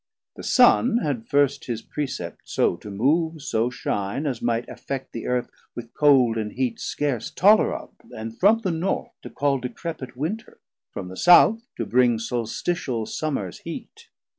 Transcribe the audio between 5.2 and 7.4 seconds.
Earth with cold and heat Scarce